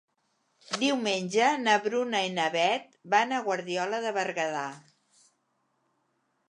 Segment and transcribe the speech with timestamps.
[0.83, 4.67] Diumenge na Bruna i na Beth van a Guardiola de Berguedà.